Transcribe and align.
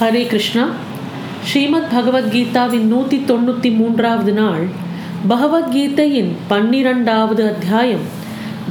ஹரே 0.00 0.26
கிருஷ்ணா. 0.26 0.62
ஸ்ரீமத் 1.44 1.90
பகவத்கீதாவின் 1.94 2.86
நூற்றி 2.92 3.16
தொண்ணூற்றி 3.28 3.76
மூன்றாவது 3.76 4.32
நாள் 4.32 4.62
பகவத்கீதையின் 5.28 6.30
பன்னிரண்டாவது 6.48 7.42
அத்தியாயம். 7.46 8.06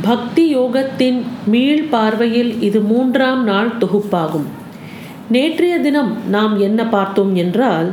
பக்தி 0.02 0.46
யோகத்தின் 0.55 1.20
மீள் 1.46 1.84
பார்வையில் 1.84 2.62
இது 2.62 2.79
மூன்றாம் 2.79 3.44
நாள் 3.44 3.71
தொகுப்பாகும். 3.79 4.47
நேற்றைய 5.29 5.78
தினம் 5.78 6.18
நாம் 6.29 6.60
என்ன 6.60 6.88
பார்த்தோம் 6.88 7.36
என்றால் 7.36 7.91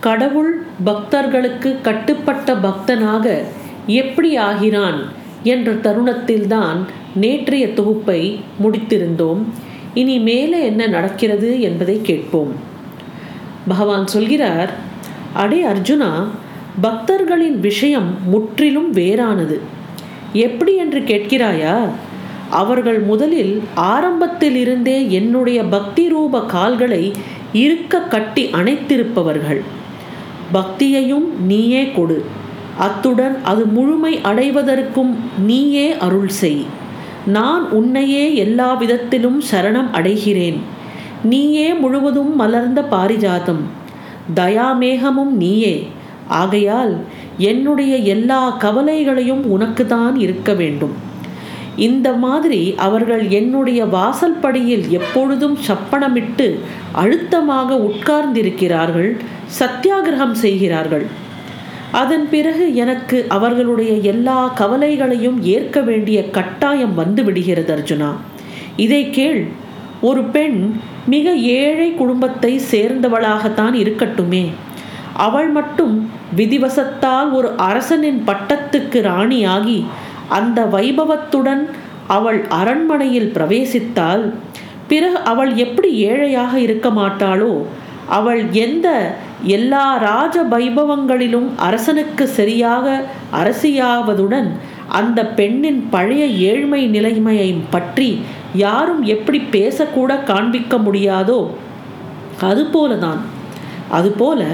கடவுள் 0.00 0.52
பக்தர்களுக்கு 0.84 1.80
கட்டுப்பட்ட 1.82 2.54
பக்தனாக 2.54 3.42
எப்படி 3.86 4.36
ஆகிறான் 4.36 5.02
என்ற 5.42 5.72
தருணத்தில்தான் 5.72 6.80
நேற்றைய 7.14 7.72
தொகுப்பை 7.72 8.40
முடித்திருந்தோம். 8.62 9.44
இனி 9.94 10.18
மேலே 10.18 10.64
என்ன 10.64 10.86
நடக்கிறது 10.86 11.60
என்பதை 11.60 12.00
கேட்போம். 12.02 12.68
பகவான் 13.68 14.06
சொல்கிறார் 14.06 14.74
அடே 15.32 15.64
அர்ஜுனா 15.64 16.10
பக்தர்களின் 16.80 17.60
விஷயம் 17.60 18.16
முற்றிலும் 18.26 18.94
வேறானது. 18.94 19.58
எப்படி 20.32 20.76
என்று 20.76 21.00
கேட்கிறாயா? 21.00 21.88
அவர்கள் 22.50 22.98
முதலில் 22.98 23.62
ஆரம்பத்தில் 23.74 24.56
இருந்தே 24.56 25.10
என்னுடைய 25.10 25.62
பக்தி 25.62 26.08
ரூப 26.08 26.40
கால்களை 26.40 27.12
இருக்க 27.52 27.98
கட்டி 27.98 28.46
அணைத்திருப்பவர்கள். 28.46 29.60
பக்தியையும் 30.54 31.40
நீயே 31.46 31.90
கொடு. 31.90 32.24
அத்துடன் 32.78 33.38
அது 33.44 33.66
முழுமை 33.66 34.18
அடைவதற்கும் 34.22 35.16
நீயே 35.38 35.98
அருள் 35.98 36.28
செய். 36.28 36.64
நான் 37.26 37.70
உன்னையே 37.70 38.34
எல்லா 38.34 38.72
விதத்திலும் 38.72 39.42
சரணம் 39.52 39.90
அடைகிறேன். 39.92 40.58
நீயே 41.24 41.72
முழுவதும் 41.72 42.36
மலர்ந்த 42.36 42.84
பாரிஜாதம். 42.90 43.62
தயாமேகமும் 44.34 45.30
நீயே. 45.30 45.86
ஆகையால் 46.28 46.96
என்னுடைய 47.38 47.96
எல்லா 47.96 48.56
கவலைகளையும் 48.58 49.44
உனக்கு 49.44 49.86
தான் 49.86 50.18
இருக்க 50.18 50.52
வேண்டும். 50.52 51.08
இந்த 51.76 52.12
மாதிரி 52.12 52.74
அவர்கள் 52.76 53.28
என்னுடைய 53.28 53.84
வாசல் 53.84 54.40
படியில் 54.40 54.88
எப்பொழுதும் 54.88 55.58
சப்பனமிட்டு 55.66 56.58
அழுத்தமாக 56.92 57.74
உட்கார்ந்திருக்கிறார்கள் 57.74 59.16
சத்தியாகிரகம் 59.60 60.32
செய்கிறார்கள். 60.32 61.06
அதன் 61.92 62.28
பிறகு 62.30 62.74
எனக்கு 62.74 63.24
அவர்களுடைய 63.28 63.92
எல்லா 63.92 64.52
கவலைகளையும் 64.56 65.42
ஏற்க 65.42 65.80
வேண்டிய 65.80 66.30
கட்டாயம் 66.30 66.94
வந்து 66.94 67.24
விடுகிறது 67.24 67.76
அர்ஜுனா. 67.76 68.10
இதை 68.76 69.10
கேள் 69.10 69.46
ஒரு 70.00 70.22
பெண் 70.22 70.80
மிக 71.06 71.34
ஏழை 71.34 71.94
குடும்பத்தை 71.94 72.60
சேர்ந்தவளாகத்தான் 72.70 73.74
இருக்கட்டுமே. 73.74 74.50
அவள் 75.14 75.48
மட்டும் 75.48 76.10
விதிவசத்தால் 76.36 77.32
ஒரு 77.32 77.52
அரசனின் 77.56 78.22
பட்டத்துக்கு 78.26 79.00
ராணியாகி 79.00 79.84
அந்த 80.28 80.64
வைபவத்துடன் 80.64 81.68
அவள் 82.06 82.46
அரண்மனையில் 82.48 83.32
பிரவேசித்தால் 83.34 84.34
பிறகு 84.88 85.16
அவள் 85.16 85.56
எப்படி 85.56 85.92
ஏழையாக 85.92 86.60
இருக்க 86.60 86.88
மாட்டாளோ 86.88 87.64
அவள் 88.06 88.50
எந்த 88.50 89.14
எல்லா 89.42 89.96
ராஜ 89.96 90.42
வைபவங்களிலும் 90.42 91.48
அரசனுக்கு 91.56 92.28
சரியாக 92.28 93.04
அரசியாவதுடன் 93.32 94.50
அந்த 94.88 95.26
பெண்ணின் 95.26 95.86
பழைய 95.90 96.26
ஏழ்மை 96.26 96.86
நிலைமையை 96.86 97.54
பற்றி 97.70 98.18
யாரும் 98.54 99.02
எப்படி 99.02 99.42
பேசக்கூட 99.52 100.24
காண்பிக்க 100.24 100.76
முடியாதோ 100.76 101.46
அதுபோலதான். 102.40 103.18
அதுபோல 103.88 104.44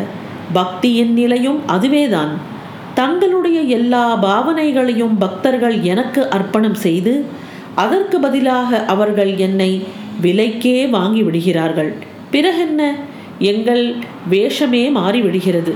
பக்தியின் 0.55 1.13
நிலையும் 1.13 1.67
அதுவேதான். 1.67 2.55
தங்களுடைய 2.95 3.61
எல்லா 3.61 4.23
பாவனைகளையும் 4.23 5.17
பக்தர்கள் 5.19 5.81
எனக்கு 5.81 6.31
அர்ப்பணம் 6.31 6.75
செய்து 6.75 7.25
அதற்கு 7.75 8.21
பதிலாக 8.21 8.85
அவர்கள் 8.85 9.37
என்னை 9.37 9.85
விலைக்கே 10.23 10.91
வாங்கி 10.91 11.23
விடுகிறார்கள் 11.23 11.95
பிறகென்ன? 12.33 12.95
எங்கள் 13.39 13.95
வேஷமே 14.31 14.91
மாறிவிடுகிறது. 14.91 15.73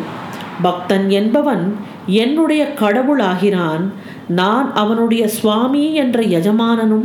பக்தன் 0.63 1.11
என்பவன் 1.11 1.77
என்னுடைய 2.07 2.73
கடவுளாகிறான். 2.81 3.85
நான் 4.29 4.75
அவனுடைய 4.75 5.29
சுவாமி 5.29 5.95
என்ற 5.95 6.23
எஜமானனும் 6.23 7.05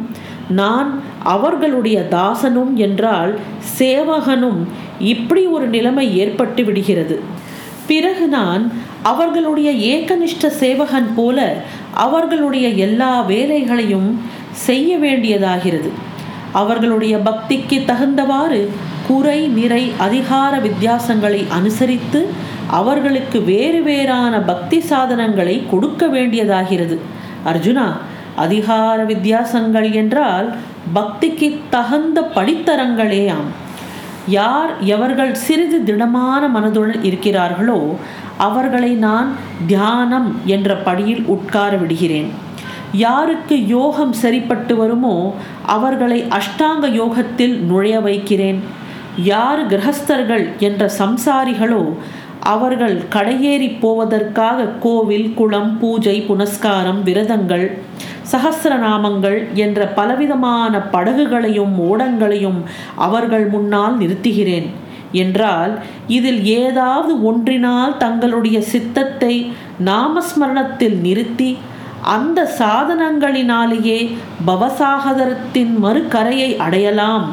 நான் 0.50 1.02
அவர்களுடைய 1.24 2.08
தாசனும் 2.12 2.74
என்றால் 2.74 3.40
சேவகனும் 3.80 4.58
இப்படி 5.00 5.46
ஒரு 5.46 5.68
நிலைமை 5.68 6.18
ஏற்பட்டு 6.18 6.64
விடுகிறது. 6.64 7.20
பிறகு 7.88 8.28
நான் 8.28 8.72
அவர்களுடைய 9.02 9.98
ஏகனிஷ்ட 9.98 10.48
சேவகன் 10.48 11.14
போல 11.16 11.56
அவர்களுடைய 11.94 12.68
எல்லா 12.68 13.22
வேலைகளையும் 13.22 14.22
செய்ய 14.52 14.98
வேண்டியதாகிறது. 14.98 15.90
அவர்களுடைய 16.52 17.18
பக்திக்கு 17.18 17.86
தகுந்தவாறு 17.86 18.68
குறை 19.08 19.48
நிறை 19.48 19.92
அதிகார 19.98 20.58
வித்தியாசங்களை 20.58 21.48
அனுசரித்து 21.50 22.30
அவர்களுக்கு 22.68 23.42
வேறு 23.42 23.82
வேறான 23.82 24.40
பக்தி 24.40 24.80
சாதனங்களை 24.80 25.64
கொடுக்க 25.72 26.08
வேண்டியதாகிறது. 26.08 26.98
அர்ஜுனா 27.46 27.92
அதிகார 28.36 29.04
வித்தியாசங்கள் 29.04 29.92
என்றால் 29.92 30.48
பக்திக்கு 30.94 31.50
தகுந்த 31.70 32.22
படித்தரங்களேயாம் 32.36 33.50
யார் 34.28 34.72
எவர்கள் 34.86 35.34
சிறிது 35.34 35.84
திடமான 35.84 36.44
மனதுடன் 36.48 37.04
இருக்கிறார்களோ 37.10 37.80
அவர்களை 38.38 38.92
நான் 39.08 39.30
தியானம் 39.68 40.30
என்ற 40.46 40.76
படியில் 40.76 41.24
உட்கார 41.26 41.76
விடுகிறேன். 41.76 42.30
யாருக்கு 42.92 43.56
யோகம் 43.68 44.14
சரிப்பட்டு 44.14 44.76
வருமோ 44.76 45.16
அவர்களை 45.66 46.20
அஷ்டாங்க 46.40 46.90
யோகத்தில் 46.92 47.56
நுழைய 47.60 48.00
வைக்கிறேன். 48.00 48.60
யார் 49.24 49.62
கிரகஸ்தர்கள் 49.68 50.46
என்ற 50.60 50.90
சம்சாரிகளோ 50.98 51.84
அவர்கள் 52.54 52.96
கடையேறி 53.10 53.70
போவதற்காக 53.80 54.66
கோவில் 54.86 55.34
குளம் 55.34 55.78
பூஜை 55.80 56.18
புனஸ்காரம் 56.28 57.04
விரதங்கள் 57.04 57.68
சகசிரநாமங்கள் 58.32 59.40
என்ற 59.66 59.88
பலவிதமான 59.98 60.80
படகுகளையும் 60.92 61.76
ஓடங்களையும் 61.90 62.60
அவர்கள் 63.08 63.46
முன்னால் 63.48 63.96
நிறுத்துகிறேன். 63.98 64.68
என்றால் 65.24 65.74
இதில் 66.08 66.42
ஏதாவது 66.62 67.24
ஒன்றினால் 67.24 67.94
தங்களுடைய 67.98 68.58
சித்தத்தை 68.74 69.34
நாமஸ்மரணத்தில் 69.86 70.98
நிறுத்தி 71.00 71.52
அந்த 72.16 72.40
சாதனங்களினாலேயே 72.58 74.00
பவசாகதரத்தின் 74.48 75.74
மறுக்கரையை 75.84 76.50
அடையலாம். 76.58 77.26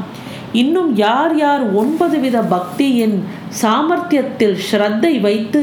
இன்னும் 0.53 0.91
யார் 0.97 1.35
யார் 1.37 1.63
ஒன்பது 1.73 2.17
வித 2.21 2.39
பக்தியின் 2.55 3.17
சாமர்த்தியத்தில் 3.63 4.57
ஸ்ரத்தை 4.69 5.13
வைத்து 5.21 5.61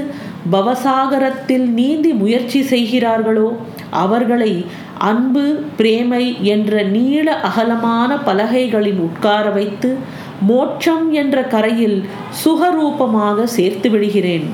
பவசாகரத்தில் 0.52 1.68
நீந்தி 1.70 2.12
முயற்சி 2.14 2.62
செய்கிறார்களோ? 2.64 3.58
அவர்களை 3.90 4.66
அன்பு 4.98 5.64
பிரேமை 5.78 6.38
என்ற 6.44 6.84
நீள 6.84 7.42
அகலமான 7.42 8.18
பலகைகளில் 8.18 9.00
உட்கார 9.00 9.50
வைத்து 9.50 9.98
மோட்சம் 10.42 11.12
என்ற 11.12 11.44
கரையில் 11.44 12.06
சுகரூபமாக 12.46 13.44
சேர்த்து 13.44 13.90
விடுகிறேன். 13.90 14.48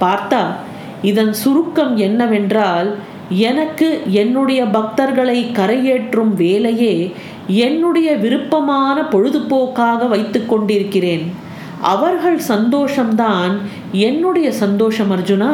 பார்த்தா 0.00 0.42
இதன் 1.02 1.32
சுருக்கம் 1.32 1.96
என்னவென்றால் 1.96 2.94
எனக்கு 3.28 4.02
என்னுடைய 4.06 4.64
பக்தர்களை 4.64 5.38
கரையேற்றும் 5.54 6.34
வேலையே 6.34 7.12
என்னுடைய 7.46 8.12
விருப்பமான 8.12 9.02
பொழுதுபோக்காக 9.02 10.08
வைத்து 10.08 10.46
கொண்டிருக்கிறேன். 10.46 11.24
அவர்கள் 11.92 12.40
சந்தோஷம்தான். 12.48 13.52
என்னுடைய 13.92 14.52
சந்தோஷம் 14.52 15.10
அர்ஜுனா 15.10 15.52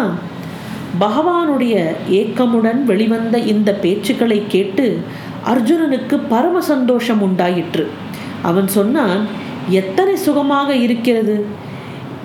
பகவானுடைய 1.01 1.75
ஏக்கமுடன் 2.09 2.85
வெளிவந்த 2.85 3.39
இந்த 3.53 3.79
பேச்சுக்களை 3.83 4.39
கேட்டு 4.49 4.87
அர்ஜுனனுக்கு 5.53 6.17
பரம 6.29 6.61
சந்தோஷம் 6.61 7.21
உண்டாயிற்று. 7.23 7.85
அவன் 8.43 8.69
சொன்னான் 8.69 9.21
எத்தனை 9.69 10.15
சுகமாக 10.17 10.75
இருக்கிறது? 10.75 11.37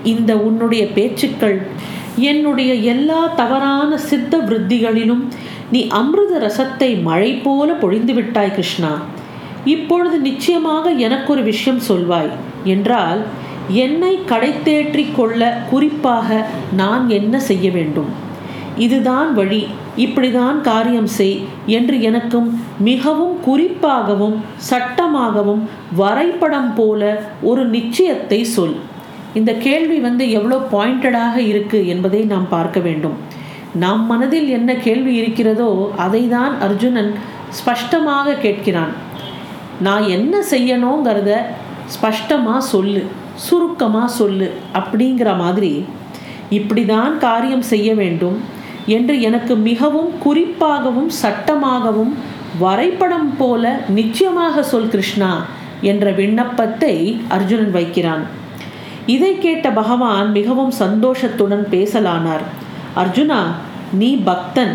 இந்த 0.04 0.32
உன்னுடைய 0.38 0.84
பேச்சுக்கள் 0.88 1.58
என்னுடைய 2.16 2.74
எல்லா 2.74 3.22
தவறான 3.42 3.98
சித்த 3.98 4.38
விருத்திகளிலும் 4.38 5.24
நீ 5.72 5.88
அமிர்த 5.88 6.34
ரசத்தை 6.46 6.90
மழை 7.02 7.32
போல 7.34 7.74
பொழிந்து 7.74 8.14
விட்டாய் 8.14 8.52
கிருஷ்ணா. 8.52 8.92
இப்பொழுது 9.66 10.18
நிச்சயமாக 10.20 10.90
எனக்கு 10.90 11.32
ஒரு 11.34 11.44
விஷயம் 11.44 11.84
சொல்வாய். 11.90 12.34
என்றால் 12.64 13.22
என்னை 13.70 14.20
கடைத்தேற்றி 14.30 15.06
கொள்ள 15.16 15.42
குறிப்பாக 15.70 16.46
நான் 16.76 17.10
என்ன 17.10 17.40
செய்ய 17.40 17.72
வேண்டும்? 17.72 18.10
இதுதான் 18.78 19.34
வழி. 19.34 19.68
இப்படிதான் 19.98 20.62
காரியம் 20.62 21.08
செய் 21.08 21.48
என்று 21.66 22.02
எனக்கும் 22.02 22.62
மிகவும் 22.80 23.36
குறிப்பாகவும் 23.46 24.36
சட்டமாகவும் 24.70 25.64
வரைபடம் 25.96 26.74
போல 26.76 27.22
ஒரு 27.42 27.66
நிச்சயத்தை 27.66 28.42
சொல். 28.42 28.76
இந்த 29.34 29.54
கேள்வி 29.54 30.00
வந்து 30.00 30.32
எவ்வளோ 30.32 30.58
பாயிண்டடாக 30.72 31.36
இருக்குது 31.38 31.86
என்பதை 31.86 32.24
நாம் 32.24 32.48
பார்க்க 32.50 32.80
வேண்டும். 32.80 33.18
நம் 33.74 34.06
மனதில் 34.06 34.50
என்ன 34.50 34.74
கேள்வி 34.74 35.14
இருக்கிறதோ 35.22 35.92
அதை 35.96 36.28
தான் 36.28 36.60
அர்ஜுனன் 36.60 37.14
ஸ்பஷ்டமாக 37.50 38.34
கேட்கிறான். 38.34 38.94
நான் 39.80 40.08
என்ன 40.08 40.44
செய்யணுங்கிறத 40.52 41.32
ஸ்பஷ்டமாக 41.96 42.60
சொல்லு. 42.60 43.04
சுருக்கமாக 43.46 44.10
சொல்லு 44.20 44.48
அப்படிங்கிற 44.80 45.30
மாதிரி 45.38 45.74
இப்படி 46.50 46.86
தான் 46.86 47.14
காரியம் 47.18 47.66
செய்ய 47.72 47.90
வேண்டும் 47.94 48.38
என்று 48.96 49.22
எனக்கு 49.22 49.54
மிகவும் 49.70 50.12
குறிப்பாகவும் 50.26 51.12
சட்டமாகவும் 51.22 52.14
வரைபடம் 52.60 53.32
போல 53.38 53.64
நிச்சயமாக 53.98 54.64
சொல் 54.64 54.90
கிருஷ்ணா 54.90 55.32
என்ற 55.82 56.12
விண்ணப்பத்தை 56.12 56.94
அர்ஜுனன் 57.36 57.72
வைக்கிறான். 57.72 58.24
இதை 59.06 59.32
கேட்ட 59.38 59.68
பகவான் 59.72 60.30
மிகவும் 60.32 60.74
சந்தோஷத்துடன் 60.84 61.66
பேசலானார். 61.74 62.46
அர்ஜுனா 63.02 63.42
நீ 64.00 64.10
பக்தன் 64.30 64.74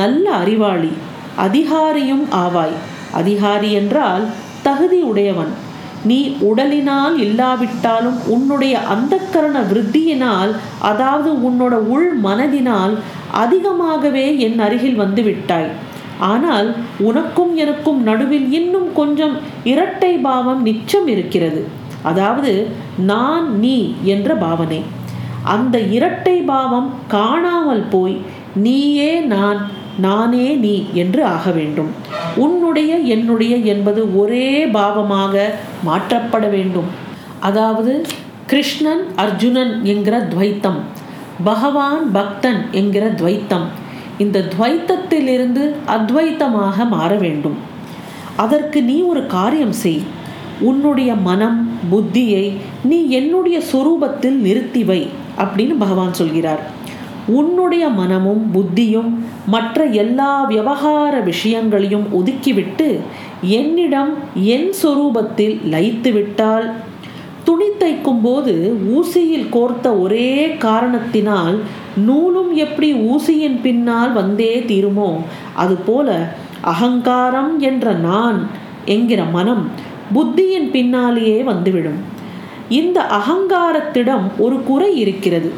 நல்ல 0.00 0.24
அறிவாளி 0.42 0.92
அதிகாரியும் 1.46 2.24
ஆவாய். 2.44 2.76
அதிகாரி 3.20 3.70
என்றால் 3.72 4.24
தகுதி 4.62 5.00
உடையவன். 5.10 5.52
நீ 6.04 6.18
உடலினால் 6.40 7.16
இல்லாவிட்டாலும் 7.18 8.18
உன்னுடைய 8.26 8.74
அந்தக்கரண 8.94 9.56
விருத்தியினால் 9.70 10.52
அதாவது 10.90 11.30
உன்னோட 11.48 11.74
உள் 11.94 12.10
மனதினால் 12.22 12.94
அதிகமாகவே 13.42 14.38
என் 14.38 14.58
அருகில் 14.58 14.94
வந்து 14.94 15.22
விட்டாய். 15.22 15.70
ஆனால் 16.18 16.68
உனக்கும் 17.08 17.52
எனக்கும் 17.56 18.00
நடுவில் 18.02 18.52
இன்னும் 18.52 18.92
கொஞ்சம் 18.92 19.34
இரட்டை 19.64 20.12
பாவம் 20.28 20.66
நிச்சம் 20.66 21.06
இருக்கிறது. 21.06 21.62
அதாவது 22.02 22.52
நான் 23.12 23.46
நீ 23.58 23.76
என்ற 24.04 24.34
பாவனை. 24.34 24.80
அந்த 25.44 25.78
இரட்டை 25.78 26.36
பாவம் 26.52 26.88
காணாமல் 27.08 27.84
போய் 27.90 28.16
நீயே 28.54 29.20
நான் 29.20 29.60
நானே 29.98 30.48
நீ 30.54 30.74
என்று 30.94 31.24
ஆக 31.24 31.50
வேண்டும். 31.50 31.92
உன்னுடைய 32.36 32.96
என்னுடைய 32.96 33.56
என்பது 33.56 34.18
ஒரே 34.18 34.64
பாவமாக 34.66 35.44
மாற்றப்பட 35.84 36.50
வேண்டும். 36.50 36.86
அதாவது 37.40 38.06
கிருஷ்ணன் 38.46 39.02
அர்ஜுனன் 39.16 39.84
என்கிற 39.84 40.18
துவைத்தம் 40.20 40.78
பகவான் 41.44 42.12
பக்தன் 42.12 42.64
என்கிற 42.70 43.08
துவைத்தம் 43.08 43.64
இந்த 44.18 44.44
துவைத்தத்திலிருந்து 44.54 45.74
அத்வைத்தமாக 45.86 46.88
மாற 46.88 47.14
வேண்டும். 47.14 47.56
அதற்கு 48.36 48.82
நீ 48.82 49.00
ஒரு 49.00 49.26
காரியம் 49.26 49.72
செய். 49.72 50.02
உன்னுடைய 50.58 51.14
மனம் 51.14 51.78
புத்தியை 51.92 52.52
நீ 52.82 53.08
என்னுடைய 53.08 53.60
சொரூபத்தில் 53.72 54.38
நிறுத்தி 54.46 54.84
வை 54.84 55.08
அப்படின்னு 55.38 55.74
பகவான் 55.78 56.14
சொல்கிறார். 56.14 56.62
உன்னுடைய 57.26 57.88
மனமும் 57.88 58.50
புத்தியும் 58.54 59.18
மற்ற 59.46 59.84
எல்லா 59.84 60.44
விவகார 60.44 61.20
விஷயங்களையும் 61.20 62.04
ஒதுக்கிவிட்டு 62.04 63.00
என்னிடம் 63.42 64.14
என் 64.34 64.72
சொரூபத்தில் 64.82 65.60
லயித்து 65.70 66.12
விட்டால் 66.12 66.72
துணி 67.44 67.64
தைக்கும் 67.64 68.20
போது 68.22 68.76
ஊசியில் 68.94 69.48
கோர்த்த 69.48 70.00
ஒரே 70.00 70.56
காரணத்தினால் 70.56 71.58
நூலும் 71.96 72.54
எப்படி 72.54 72.92
ஊசியின் 72.92 73.60
பின்னால் 73.62 74.12
வந்தே 74.12 74.64
தீருமோ? 74.66 75.16
அதுபோல 75.54 76.34
அகங்காரம் 76.60 77.60
என்ற 77.60 77.92
நான் 77.92 78.46
என்கிற 78.84 79.24
மனம் 79.24 79.70
புத்தியின் 80.14 80.70
பின்னாலேயே 80.70 81.42
வந்துவிடும். 81.42 82.18
இந்த 82.68 83.06
அகங்காரத்திடம் 83.10 84.24
ஒரு 84.38 84.62
குறை 84.62 84.96
இருக்கிறது. 84.96 85.52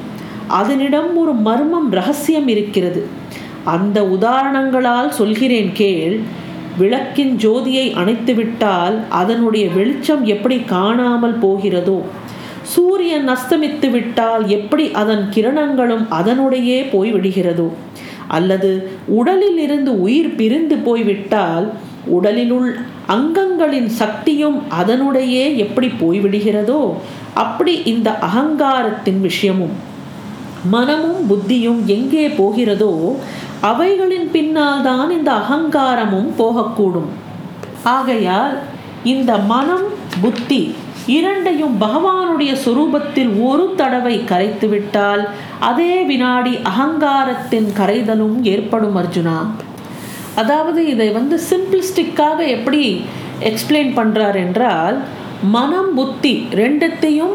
அதனிடம் 0.60 1.10
ஒரு 1.16 1.32
மர்மம் 1.46 1.90
ரகசியம் 1.90 2.48
இருக்கிறது. 2.48 3.02
அந்த 3.74 3.98
உதாரணங்களால் 4.16 5.10
சொல்கிறேன் 5.10 5.70
கேள் 5.72 6.14
விளக்கின் 6.78 7.34
ஜோதியை 7.36 7.86
அணைத்துவிட்டால் 8.00 8.96
அதனுடைய 9.08 9.64
வெளிச்சம் 9.68 10.22
எப்படி 10.24 10.56
காணாமல் 10.74 11.36
போகிறதோ 11.44 11.98
சூரியன் 12.62 13.28
அஸ்தமித்து 13.28 13.88
விட்டால் 13.90 14.44
எப்படி 14.48 14.84
அதன் 15.02 15.24
கிரணங்களும் 15.34 16.04
அதனுடையே 16.18 16.78
போய்விடுகிறதோ 16.92 17.68
அல்லது 18.28 18.70
உடலில் 19.18 19.58
இருந்து 19.58 20.00
உயிர் 20.00 20.34
பிரிந்து 20.34 20.76
போய்விட்டால் 20.76 21.66
உடலிலுள் 22.16 22.70
அங்கங்களின் 23.08 23.90
சக்தியும் 24.00 24.58
அதனுடையே 24.80 25.44
எப்படி 25.64 25.88
போய்விடுகிறதோ 26.02 26.82
அப்படி 27.34 27.74
இந்த 27.92 28.10
அகங்காரத்தின் 28.28 29.20
விஷயமும். 29.20 29.74
மனமும் 30.70 31.22
புத்தியும் 31.30 31.80
எங்கே 31.86 32.28
போகிறதோ 32.28 32.92
அவைகளின் 33.60 34.28
பின்னால் 34.30 34.82
தான் 34.82 35.10
இந்த 35.10 35.30
அகங்காரமும் 35.32 36.30
போகக்கூடும். 36.38 37.10
ஆகையால் 37.82 38.54
இந்த 39.12 39.32
மனம் 39.36 39.86
புத்தி 40.20 40.74
இரண்டையும் 41.06 41.74
பகவானுடைய 41.80 42.52
சொரூபத்தில் 42.64 43.32
ஒரு 43.42 43.74
தடவை 43.80 44.24
கரைத்துவிட்டால் 44.30 45.22
அதே 45.58 46.02
வினாடி 46.10 46.52
அகங்காரத்தின் 46.70 47.68
கரைதலும் 47.78 48.44
ஏற்படும் 48.44 48.96
அர்ஜுனா. 49.02 49.38
அதாவது 50.34 50.86
இதை 50.92 51.08
வந்து 51.10 51.40
சிம்பிளிஸ்டிக்காக 51.50 52.38
எப்படி 52.56 53.04
எக்ஸ்பிளைன் 53.50 53.92
பண்ணுறார் 53.98 54.38
என்றால் 54.44 54.98
மனம் 55.56 55.94
புத்தி 55.94 56.46
ரெண்டத்தையும் 56.62 57.34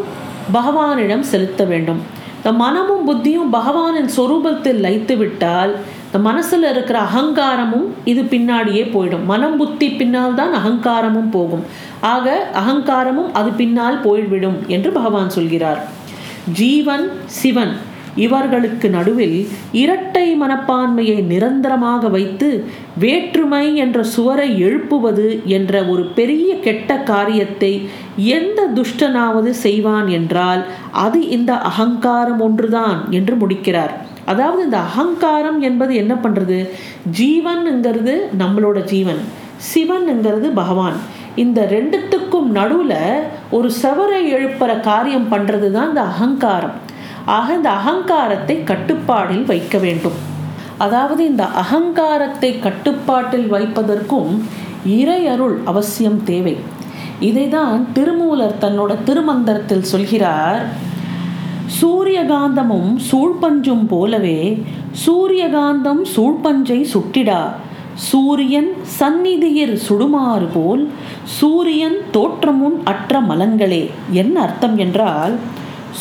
பகவானிடம் 0.53 1.25
செலுத்த 1.31 1.63
வேண்டும். 1.63 2.15
மனமும் 2.51 3.09
புத்தியும் 3.09 3.53
பகவானின் 3.53 4.09
சொரூபத்தில் 4.17 4.81
லைத்து 4.81 5.17
விட்டால் 5.17 5.75
இந்த 6.05 6.19
மனசில் 6.19 6.63
இருக்கிற 6.63 6.99
அகங்காரமும் 6.99 7.85
இது 8.05 8.21
பின்னாடியே 8.21 8.83
போயிடும். 8.93 9.25
மனம் 9.25 9.57
புத்தி 9.57 9.89
பின்னால் 9.89 10.33
தான் 10.33 10.53
அகங்காரமும் 10.53 11.29
போகும். 11.31 11.63
ஆக 11.99 12.49
அகங்காரமும் 12.53 13.31
அது 13.33 13.49
பின்னால் 13.49 14.01
போய்விடும் 14.01 14.57
என்று 14.67 14.91
பகவான் 14.91 15.29
சொல்கிறார். 15.29 15.87
ஜீவன் 16.53 17.09
சிவன். 17.25 17.77
இவர்களுக்கு 18.25 18.87
நடுவில் 18.89 19.37
இரட்டை 19.81 20.25
மனப்பான்மையை 20.41 21.17
நிரந்தரமாக 21.31 22.09
வைத்து 22.15 22.49
வேற்றுமை 23.03 23.63
என்ற 23.83 23.97
சுவரை 24.13 24.47
எழுப்புவது 24.67 25.27
என்ற 25.57 25.83
ஒரு 25.93 26.03
பெரிய 26.17 26.49
கெட்ட 26.67 26.99
காரியத்தை 27.11 27.71
எந்த 28.37 28.59
துஷ்டனாவது 28.77 29.51
செய்வான் 29.65 30.07
என்றால் 30.19 30.63
அது 31.05 31.19
இந்த 31.37 31.53
அகங்காரம் 31.71 32.41
ஒன்றுதான் 32.47 32.99
என்று 33.19 33.35
முடிக்கிறார். 33.35 33.93
அதாவது 34.31 34.61
இந்த 34.63 34.79
அகங்காரம் 34.87 35.59
என்பது 35.61 35.93
என்ன 36.03 36.13
பண்ணுறது 36.23 36.57
ஜீவன்ங்கிறது 37.19 38.15
நம்மளோட 38.41 38.79
ஜீவன் 38.93 39.21
சிவன்ங்கிறது 39.73 40.49
பகவான். 40.61 40.97
இந்த 41.43 41.59
ரெண்டுத்துக்கும் 41.75 42.49
நடுவில் 42.57 42.99
ஒரு 43.57 43.69
சவரை 43.83 44.21
எழுப்புற 44.35 44.71
காரியம் 44.89 45.31
பண்ணுறது 45.31 45.67
தான் 45.71 45.89
இந்த 45.89 46.03
அகங்காரம். 46.13 46.75
ஆக 47.35 47.47
இந்த 47.53 47.69
அகங்காரத்தை 47.69 48.55
கட்டுப்பாடில் 48.71 49.45
வைக்க 49.45 49.77
வேண்டும். 49.77 50.17
அதாவது 50.77 51.21
இந்த 51.25 51.43
அகங்காரத்தை 51.61 52.59
கட்டுப்பாட்டில் 52.59 53.47
வைப்பதற்கும் 53.53 54.31
இறை 54.99 55.21
அருள் 55.27 55.55
அவசியம் 55.65 56.19
தேவை. 56.23 56.55
இதைதான் 57.19 57.79
திருமூலர் 57.93 58.59
தன்னோட 58.61 58.91
திருமந்திரத்தில் 59.07 59.89
சொல்கிறார் 59.91 60.63
சூரியகாந்தமும் 61.81 62.91
சூழ்பஞ்சும் 63.09 63.85
போலவே 63.87 64.39
சூரியகாந்தம் 65.05 66.03
சூழ்பஞ்சை 66.15 66.79
சுட்டிடா. 66.93 67.41
சூரியன் 68.09 68.71
சந்நிதியில் 68.99 69.77
சுடுமாறு 69.87 70.47
போல் 70.53 70.83
சூரியன் 71.37 71.97
தோற்றமும் 72.11 72.77
அற்ற 72.83 73.19
மலங்களே 73.29 73.83
என்ன 74.11 74.35
அர்த்தம் 74.41 74.77
என்றால் 74.77 75.35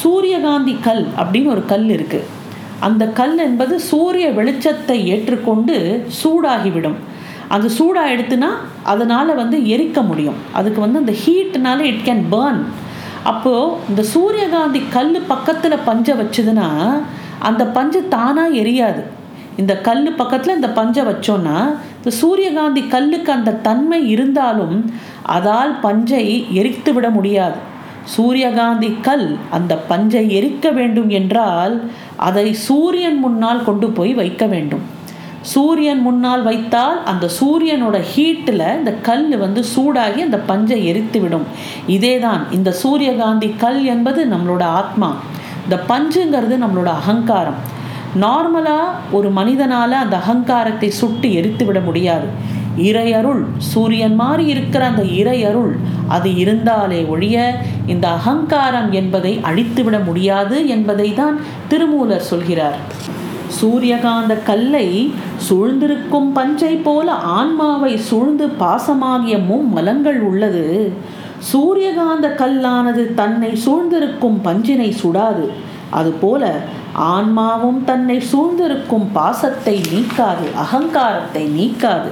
சூரியகாந்தி 0.02 0.74
கல் 0.86 1.04
அப்படின்னு 1.20 1.52
ஒரு 1.54 1.62
கல் 1.72 1.88
இருக்கு. 1.96 2.20
அந்த 2.86 3.04
கல் 3.18 3.36
என்பது 3.48 3.74
சூரிய 3.90 4.26
வெளிச்சத்தை 4.38 4.96
ஏற்றுக்கொண்டு 5.12 5.76
சூடாகிவிடும். 6.20 6.98
அது 7.54 7.66
சூடாக 7.78 8.12
எடுத்துனா 8.14 8.50
அதனால் 8.92 9.38
வந்து 9.40 9.58
எரிக்க 9.74 9.98
முடியும். 10.08 10.38
அதுக்கு 10.58 10.80
வந்து 10.84 11.00
அந்த 11.02 11.14
ஹீட்னால 11.22 11.80
இட் 11.90 12.06
கேன் 12.08 12.24
பேர்ன் 12.32 12.60
அப்போது 13.30 13.76
இந்த 13.90 14.02
சூரியகாந்தி 14.14 14.80
கல் 14.96 15.14
பக்கத்தில் 15.32 15.84
பஞ்சை 15.88 16.14
வச்சதுன்னா 16.20 16.68
அந்த 17.48 17.62
பஞ்சு 17.76 18.00
தானாக 18.14 18.58
எரியாது. 18.62 19.02
இந்த 19.60 19.74
கல் 19.86 20.02
பக்கத்தில் 20.20 20.56
இந்த 20.58 20.68
பஞ்சை 20.78 21.02
வச்சோன்னா 21.08 21.56
இந்த 21.98 22.10
சூரியகாந்தி 22.20 22.82
கல்லுக்கு 22.94 23.30
அந்த 23.38 23.56
தன்மை 23.68 24.00
இருந்தாலும் 24.14 24.76
அதால் 25.36 25.72
பஞ்சை 25.86 26.24
எரித்து 26.58 26.90
விட 26.96 27.06
முடியாது. 27.16 27.58
சூரியகாந்தி 28.14 28.90
கல் 29.06 29.28
அந்த 29.50 29.72
பஞ்சை 29.90 30.22
எரிக்க 30.38 30.72
வேண்டும் 30.72 31.08
என்றால் 31.08 31.74
அதை 32.16 32.46
சூரியன் 32.66 33.18
முன்னால் 33.18 33.64
கொண்டு 33.64 33.88
போய் 33.90 34.12
வைக்க 34.14 34.44
வேண்டும். 34.46 34.84
சூரியன் 35.52 36.00
முன்னால் 36.00 36.42
வைத்தால் 36.42 36.96
அந்த 37.04 37.26
சூரியனோட 37.38 37.96
ஹீட்டில் 38.12 38.64
இந்த 38.78 38.92
கல் 39.08 39.26
வந்து 39.38 39.62
சூடாகி 39.74 40.20
அந்த 40.26 40.38
பஞ்சை 40.50 40.78
எரித்து 40.90 41.20
விடும் 41.20 41.46
இதே 41.96 42.14
தான் 42.18 42.42
இந்த 42.50 42.70
சூரியகாந்தி 42.82 43.50
கல் 43.64 43.80
என்பது 43.94 44.22
நம்மளோட 44.32 44.62
ஆத்மா. 44.80 45.10
இந்த 45.64 45.76
பஞ்சுங்கிறது 45.88 46.56
நம்மளோட 46.64 46.90
அகங்காரம். 47.00 47.60
நார்மலாக 48.24 49.12
ஒரு 49.12 49.30
மனிதனால் 49.30 49.96
அந்த 50.02 50.16
அகங்காரத்தை 50.16 50.88
சுட்டு 51.00 51.28
எரித்து 51.32 51.64
விட 51.64 51.80
முடியாது. 51.80 52.28
இறையருள். 52.76 53.42
சூரியன் 53.58 54.14
மாதிரி 54.14 54.46
இருக்கிற 54.46 54.86
அந்த 54.86 55.02
இறையருள் 55.02 55.74
அது 56.08 56.36
இருந்தாலே 56.36 57.04
ஒழிய 57.04 57.54
இந்த 57.86 58.08
அகங்காரம் 58.08 58.92
என்பதை 58.92 59.40
அழித்துவிட 59.42 59.98
முடியாது 60.04 60.68
என்பதை 60.68 61.14
தான் 61.14 61.40
திருமூலர் 61.68 62.28
சொல்கிறார். 62.30 62.78
சூரியகாந்த 63.60 64.42
கல்லை 64.42 65.12
சூழ்ந்திருக்கும் 65.48 66.32
பஞ்சை 66.32 66.74
போல 66.76 67.12
ஆன்மாவை 67.12 67.96
சூழ்ந்து 67.96 68.46
பாசமாகிய 68.46 69.36
மும்மலங்கள் 69.50 70.20
உள்ளது. 70.20 70.92
சூரியகாந்த 71.52 72.26
கல்லானது 72.34 73.14
தன்னை 73.14 73.50
சூழ்ந்திருக்கும் 73.64 74.38
பஞ்சினை 74.44 74.90
சுடாது. 75.02 75.46
அதுபோல 75.90 76.54
ஆன்மாவும் 76.92 77.84
தன்னை 77.84 78.22
சூழ்ந்திருக்கும் 78.32 79.06
பாசத்தை 79.12 79.74
நீக்காது 79.92 80.46
அகங்காரத்தை 80.64 81.44
நீக்காது. 81.58 82.10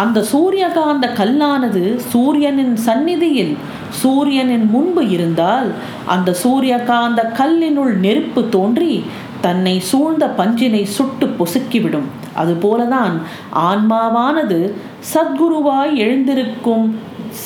அந்த 0.00 0.18
சூரியகாந்த 0.32 1.06
கல்லானது 1.18 1.82
சூரியனின் 2.12 2.76
சந்நிதியில் 2.86 3.54
சூரியனின் 4.02 4.66
முன்பு 4.70 5.02
இருந்தால் 5.08 5.68
அந்த 6.14 6.36
சூரியகாந்த 6.42 7.20
கல்லினுள் 7.38 7.94
நெருப்பு 8.04 8.42
தோன்றி 8.48 8.94
தன்னை 9.40 9.74
சூழ்ந்த 9.90 10.24
பஞ்சினை 10.38 10.82
சுட்டு 10.96 11.26
பொசுக்கிவிடும். 11.38 12.06
அதுபோலதான் 12.42 13.16
ஆன்மாவானது 13.68 14.58
சத்குருவாய் 15.14 15.92
எழுந்திருக்கும் 15.96 16.86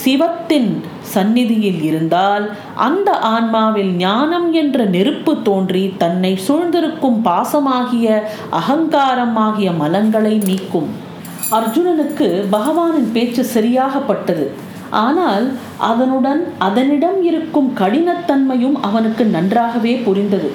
சிவத்தின் 0.03 0.71
சந்நிதியில் 1.15 1.83
இருந்தால் 1.83 2.47
அந்த 2.87 3.11
ஆன்மாவில் 3.35 3.93
ஞானம் 3.97 4.49
என்ற 4.53 4.85
நெருப்பு 4.85 5.35
தோன்றி 5.43 5.85
தன்னை 5.99 6.33
சூழ்ந்திருக்கும் 6.47 7.19
பாசமாகிய 7.25 8.23
அகங்காரமாகிய 8.61 9.71
மலங்களை 9.83 10.35
நீக்கும். 10.47 10.91
அர்ஜுனனுக்கு 11.57 12.27
பகவானின் 12.55 13.13
பேச்சு 13.13 13.43
சரியாகப்பட்டது. 13.55 14.47
ஆனால் 15.05 15.47
அதனுடன் 15.91 16.43
அதனிடம் 16.67 17.23
இருக்கும் 17.23 17.69
கடினத்தன்மையும் 17.81 18.77
அவனுக்கு 18.89 19.25
நன்றாகவே 19.37 19.95
புரிந்தது. 20.07 20.51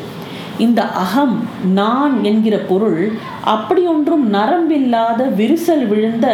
இந்த 0.58 0.82
அகம் 1.04 1.36
நான் 1.80 2.24
என்கிற 2.24 2.56
பொருள் 2.72 3.02
அப்படியொன்றும் 3.54 4.26
நரம்பில்லாத 4.34 5.22
விரிசல் 5.40 5.86
விழுந்த 5.88 6.28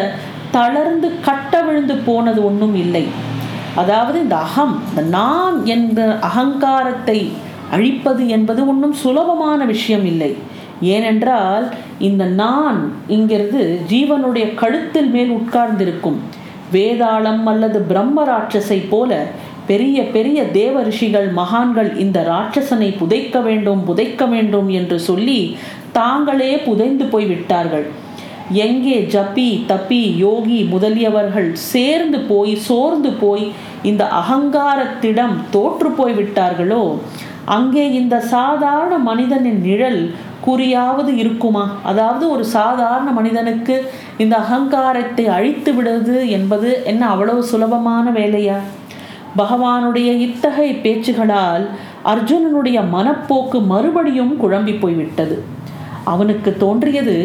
தளர்ந்து 0.52 1.10
கட்ட 1.28 1.62
விழுந்து 1.62 1.96
போனது 2.08 2.40
ஒன்றும் 2.50 2.76
இல்லை. 2.76 3.06
அதாவது 3.76 4.18
இந்த 4.26 4.38
அகம் 4.48 4.76
இந்த 4.90 5.02
நான் 5.18 5.58
என்ற 5.76 6.00
அகங்காரத்தை 6.30 7.20
அழிப்பது 7.72 8.24
என்பது 8.28 8.62
ஒன்றும் 8.68 8.96
சுலபமான 9.04 9.66
விஷயம் 9.66 10.06
இல்லை. 10.06 10.32
ஏனென்றால் 10.82 11.66
இந்த 12.00 12.26
நான் 12.26 12.80
இங்கிறது 13.08 13.62
ஜீவனுடைய 13.90 14.56
கழுத்தில் 14.56 15.10
மேல் 15.10 15.30
உட்கார்ந்திருக்கும். 15.30 16.20
வேதாளம் 16.74 17.46
அல்லது 17.46 17.80
பிரம்ம 17.82 18.24
ராட்சஸை 18.24 18.80
போல 18.90 19.22
பெரிய 19.68 20.04
பெரிய 20.04 20.44
தேவ 20.44 20.84
ரிஷிகள் 20.84 21.28
மகான்கள் 21.28 21.90
இந்த 21.98 22.20
ராட்சசனை 22.30 22.98
புதைக்க 22.98 23.40
வேண்டும் 23.40 23.82
புதைக்க 23.84 24.26
வேண்டும் 24.26 24.70
என்று 24.70 25.00
சொல்லி 25.00 25.58
தாங்களே 25.92 26.58
புதைந்து 26.58 27.06
போய் 27.06 27.26
விட்டார்கள். 27.26 27.88
எங்கே 28.54 28.98
ஜப்பி 29.14 29.66
தப்பி 29.66 30.16
யோகி 30.18 30.60
முதலியவர்கள் 30.72 31.50
சேர்ந்து 31.54 32.20
போய் 32.20 32.56
சோர்ந்து 32.56 33.10
போய் 33.10 33.52
இந்த 33.84 34.04
அகங்காரத்திடம் 34.22 35.36
தோற்று 35.50 35.92
போய் 35.92 36.14
விட்டார்களோ 36.14 36.84
அங்கே 37.46 37.92
இந்த 37.92 38.20
சாதாரண 38.20 38.98
மனிதனின் 38.98 39.62
நிழல் 39.62 40.02
குறியாவது 40.50 41.12
இருக்குமா? 41.18 41.66
அதாவது 41.84 42.32
ஒரு 42.32 42.46
சாதாரண 42.46 43.12
மனிதனுக்கு 43.12 43.76
இந்த 44.18 44.36
அகங்காரத்தை 44.38 45.26
அழித்து 45.28 45.74
விடுவது 45.74 46.30
என்பது 46.30 46.82
என்ன 46.86 47.10
அவ்வளவு 47.10 47.44
சுலபமான 47.44 48.12
வேலையா? 48.12 48.60
பகவானுடைய 49.38 50.10
இத்தகைய 50.28 50.72
பேச்சுகளால் 50.84 51.66
அர்ஜுனனுடைய 52.06 52.78
மனப்போக்கு 52.94 53.60
மறுபடியும் 53.66 54.34
குழம்பி 54.42 54.74
போய்விட்டது. 54.80 55.36
அவனுக்கு 56.04 56.58
தோன்றியது 56.58 57.18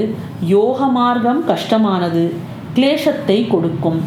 யோக 0.46 0.86
மார்க்கம் 0.86 1.40
கஷ்டமானது 1.44 2.24
கிளேசத்தை 2.76 3.38
கொடுக்கும். 3.48 3.98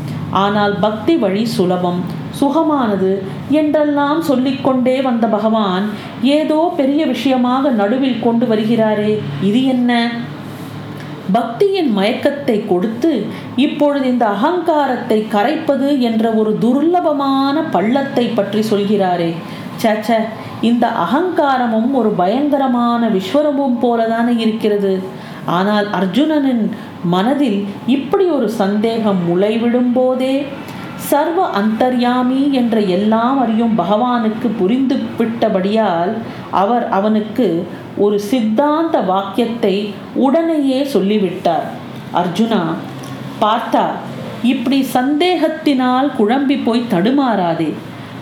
ஆனால் 0.43 0.73
பக்தி 0.79 1.15
வழி 1.15 1.43
சுலபம் 1.55 2.01
சுகமானது 2.39 3.11
என்றெல்லாம் 3.59 4.21
சொல்லிக்கொண்டே 4.21 4.95
வந்த 5.01 5.25
பகவான் 5.27 5.85
ஏதோ 6.37 6.59
பெரிய 6.77 7.01
விஷயமாக 7.05 7.69
நடுவில் 7.71 8.23
கொண்டு 8.23 8.45
வருகிறாரே 8.45 9.11
இது 9.41 9.61
என்ன? 9.65 9.91
பக்தியின் 11.33 11.89
மயக்கத்தை 11.91 12.57
கொடுத்து 12.65 13.11
இப்பொழுது 13.55 14.05
இந்த 14.07 14.25
அகங்காரத்தை 14.25 15.19
கரைப்பது 15.27 15.87
என்ற 16.01 16.29
ஒரு 16.31 16.51
துர்லபமான 16.61 17.63
பள்ளத்தை 17.71 18.25
பற்றி 18.29 18.61
சொல்கிறாரே. 18.69 19.31
சச்ச 19.83 20.09
இந்த 20.61 20.85
அகங்காரமும் 21.05 21.91
ஒரு 21.93 22.11
பயங்கரமான 22.21 23.09
விஸ்வரமும் 23.15 23.75
போலதானே 23.81 24.35
இருக்கிறது. 24.37 24.93
ஆனால் 25.57 25.87
அர்ஜுனனின் 25.91 26.63
மனதில் 27.03 27.59
இப்படி 27.87 28.25
ஒரு 28.37 28.47
சந்தேகம் 28.61 29.19
முளைவிடும் 29.27 29.91
போதே 29.93 30.33
சர்வ 31.09 31.39
அந்தர்யாமி 31.59 32.41
என்ற 32.59 32.77
எல்லாம் 32.95 33.37
அறியும் 33.43 33.75
பகவானுக்கு 33.79 34.47
புரிந்து 34.59 34.95
விட்டபடியால் 35.19 36.13
அவர் 36.61 36.85
அவனுக்கு 36.97 37.47
ஒரு 38.05 38.17
சித்தாந்த 38.29 38.97
வாக்கியத்தை 39.11 39.75
உடனேயே 40.25 40.79
சொல்லிவிட்டார். 40.93 41.67
அர்ஜுனா 42.21 42.61
பார்த்தா 43.41 43.85
இப்படி 44.51 44.79
சந்தேகத்தினால் 44.97 46.09
குழம்பி 46.19 46.57
போய் 46.65 46.89
தடுமாறாதே. 46.93 47.69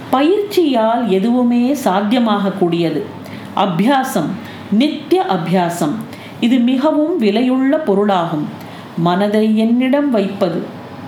பயிற்சியால் 0.10 1.04
எதுவுமே 1.18 1.63
சாத்தியமாகக்கூடியது 1.86 3.01
அபியாசம் 3.63 4.30
நித்திய 4.82 5.22
அபியாசம். 5.36 5.96
இது 6.46 6.58
மிகவும் 6.72 7.15
விலையுள்ள 7.22 7.74
பொருளாகும். 7.89 8.46
மனதை 9.08 9.46
என்னிடம் 9.58 10.10
வைப்பது. 10.12 10.60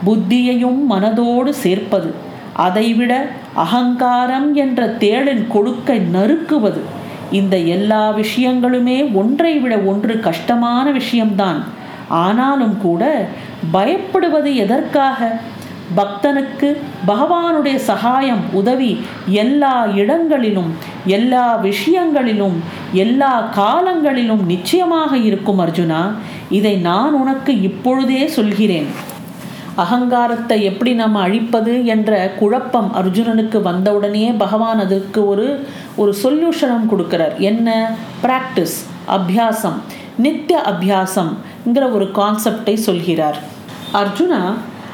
புத்தியையும் 0.06 0.80
மனதோடு 0.90 1.50
சேர்ப்பது 1.50 2.14
அதைவிட 2.54 3.30
அகங்காரம் 3.54 4.54
என்ற 4.54 4.88
தேளின் 5.00 5.48
கொடுக்கை 5.48 6.02
நறுக்குவது. 6.14 6.80
இந்த 7.32 7.58
எல்லா 7.58 8.14
விஷயங்களுமே 8.14 9.14
ஒன்றை 9.14 9.54
விட 9.58 9.78
ஒன்று 9.78 10.20
கஷ்டமான 10.20 10.92
விஷயம்தான். 10.92 11.64
ஆனாலும் 12.08 12.78
கூட 12.78 13.28
பயப்படுவது 13.74 14.56
எதற்காக? 14.56 15.40
பக்தனுக்கு 15.98 16.78
பகவானுடைய 17.08 17.76
சகாயம் 17.76 18.44
உதவி 18.52 19.02
எல்லா 19.26 19.86
இடங்களிலும் 19.86 20.76
எல்லா 21.06 21.56
விஷயங்களிலும் 21.56 22.64
எல்லா 22.92 23.42
காலங்களிலும் 23.42 24.46
நிச்சயமாக 24.46 25.18
இருக்கும் 25.18 25.60
அர்ஜுனா. 25.60 26.12
இதை 26.50 26.76
நான் 26.76 27.14
உனக்கு 27.14 27.62
இப்பொழுதே 27.62 28.28
சொல்கிறேன். 28.28 29.16
அகங்காரத்தை 29.84 30.58
எப்படி 30.64 30.92
நாம் 30.94 31.16
அழிப்பது 31.16 31.74
என்ற 31.86 32.12
குழப்பம் 32.40 32.90
அர்ஜுனனுக்கு 33.02 33.62
வந்தவுடனே 33.62 34.26
பகவான் 34.44 34.80
அதற்கு 34.80 35.28
ஒரு 35.28 35.48
ஒரு 35.96 36.14
சொல்யூஷனும் 36.24 36.88
கொடுக்கிறார். 36.92 37.36
என்ன? 37.50 37.70
ப்ராக்டிஸ் 38.24 38.78
அபியாசம் 39.18 39.78
நித்திய 40.18 40.62
அபியாசம்ங்கிற 40.72 41.86
ஒரு 41.94 42.06
கான்செப்டை 42.16 42.74
சொல்கிறார். 42.74 43.38
அர்ஜுனா 43.94 44.42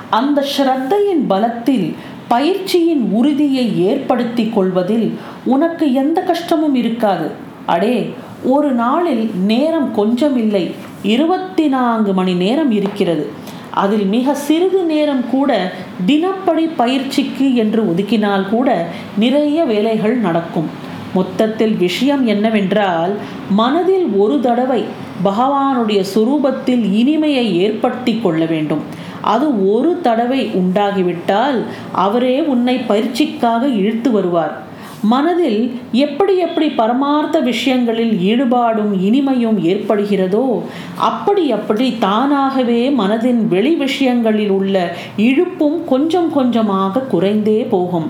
அந்த 0.09 0.45
ஸ்ரத்தையின் 0.55 1.23
பலத்தில் 1.27 1.95
பயிற்சியின் 2.27 3.03
உறுதியை 3.11 3.65
ஏற்படுத்தி 3.85 4.49
கொள்வதில் 4.49 5.07
உனக்கு 5.43 5.93
எந்த 5.93 6.21
கஷ்டமும் 6.21 6.75
இருக்காது. 6.75 7.27
அடே 7.65 8.13
ஒரு 8.43 8.71
நாளில் 8.71 9.31
நேரம் 9.45 9.89
கொஞ்சம் 9.95 10.37
இல்லை 10.37 10.75
இருபத்தி 11.01 11.67
நான்கு 11.67 12.13
மணி 12.13 12.33
நேரம் 12.33 12.71
இருக்கிறது. 12.71 13.25
அதில் 13.73 14.05
மிக 14.05 14.35
சிறிது 14.35 14.83
நேரம் 14.83 15.29
கூட 15.29 15.73
தினப்படி 16.05 16.65
பயிற்சிக்கு 16.75 17.55
என்று 17.55 17.83
ஒதுக்கினால் 17.83 18.49
கூட 18.49 18.87
நிறைய 19.17 19.65
வேலைகள் 19.65 20.17
நடக்கும். 20.17 20.69
மொத்தத்தில் 21.13 21.75
விஷயம் 21.75 22.27
என்னவென்றால் 22.27 23.13
மனதில் 23.49 24.05
ஒரு 24.07 24.39
தடவை 24.39 24.83
பகவானுடைய 25.25 26.03
சுரூபத்தில் 26.15 26.83
இனிமையை 26.93 27.55
ஏற்படுத்தி 27.55 28.19
கொள்ள 28.23 28.45
வேண்டும். 28.45 28.81
அது 29.21 29.73
ஒரு 29.73 29.99
தடவை 30.01 30.51
உண்டாகிவிட்டால் 30.53 31.63
அவரே 31.91 32.41
உன்னை 32.41 32.75
பயிற்சிக்காக 32.87 33.75
இழுத்து 33.75 34.11
வருவார். 34.11 34.71
மனதில் 35.03 35.71
எப்படி 35.91 36.37
எப்படி 36.37 36.69
பரமார்த்த 36.69 37.39
விஷயங்களில் 37.39 38.13
ஈடுபாடும் 38.19 38.93
இனிமையும் 39.07 39.57
ஏற்படுகிறதோ 39.63 40.61
அப்படி 40.95 41.51
அப்படி 41.51 41.97
தானாகவே 41.99 42.89
மனதின் 42.89 43.47
வெளி 43.47 43.75
விஷயங்களில் 43.75 44.49
உள்ள 44.49 44.95
இழுப்பும் 45.17 45.85
கொஞ்சம் 45.85 46.33
கொஞ்சமாக 46.33 46.99
குறைந்தே 46.99 47.63
போகும். 47.63 48.09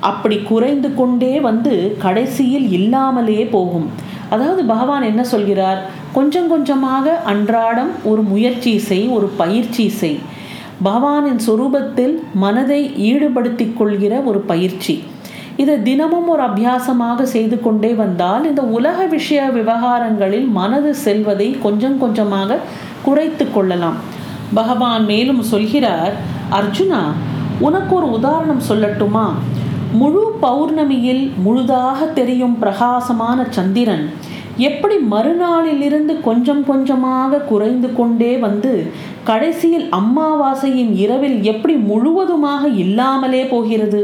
அப்படி 0.00 0.38
குறைந்து 0.38 0.94
கொண்டே 0.94 1.40
வந்து 1.40 1.96
கடைசியில் 1.98 2.72
இல்லாமலே 2.72 3.44
போகும். 3.44 3.90
அதாவது 4.30 4.64
பகவான் 4.64 5.02
என்ன 5.02 5.24
சொல்கிறார்? 5.24 5.90
கொஞ்சம் 6.12 6.48
கொஞ்சமாக 6.48 7.16
அன்றாடம் 7.24 7.90
ஒரு 8.04 8.22
முயற்சி 8.22 8.78
செய் 8.78 9.06
ஒரு 9.06 9.26
பயிற்சி 9.26 9.88
செய். 9.88 10.18
பகவானின் 10.84 11.40
சொரூபத்தில் 11.46 12.14
மனதை 12.34 12.94
ஈடுபடுத்திக் 12.96 13.78
கொள்கிற 13.78 14.20
ஒரு 14.20 14.38
பயிற்சி. 14.38 15.02
இதை 15.62 15.74
தினமும் 15.88 16.28
ஒரு 16.32 16.42
அபியாசமாக 16.48 17.22
செய்து 17.34 17.56
கொண்டே 17.60 17.90
வந்தால் 18.02 18.44
இந்த 18.50 18.62
உலக 18.76 18.98
விஷய 19.14 19.42
விவகாரங்களில் 19.56 20.48
மனது 20.58 20.90
செல்வதை 21.04 21.48
கொஞ்சம் 21.64 21.98
கொஞ்சமாக 22.02 22.58
குறைத்து 23.06 23.44
கொள்ளலாம். 23.50 23.98
பகவான் 24.58 25.04
மேலும் 25.10 25.42
சொல்கிறார் 25.50 26.14
அர்ஜுனா 26.58 27.02
உனக்கு 27.66 27.92
ஒரு 27.98 28.08
உதாரணம் 28.18 28.62
சொல்லட்டுமா? 28.70 29.26
முழு 30.00 30.24
பௌர்ணமியில் 30.42 31.22
முழுதாக 31.44 32.06
தெரியும் 32.18 32.56
பிரகாசமான 32.62 33.38
சந்திரன் 33.56 34.04
எப்படி 34.68 34.96
மறுநாளிலிருந்து 35.12 36.14
கொஞ்சம் 36.28 36.62
கொஞ்சமாக 36.70 37.42
குறைந்து 37.50 37.88
கொண்டே 37.98 38.32
வந்து 38.46 38.72
கடைசியில் 39.28 39.86
அம்மாவாசையின் 40.00 40.92
இரவில் 41.04 41.38
எப்படி 41.52 41.74
முழுவதுமாக 41.90 42.62
இல்லாமலே 42.84 43.42
போகிறது? 43.54 44.02